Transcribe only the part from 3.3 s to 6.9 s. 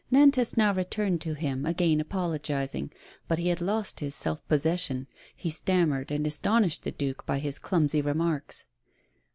he had lost his self possession, he stammered, and astonished